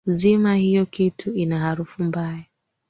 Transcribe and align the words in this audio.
Zima 0.07 0.55
hiyo 0.55 0.85
kitu 0.85 1.33
ina 1.33 1.59
harufu 1.59 2.03
mbaya 2.03 2.45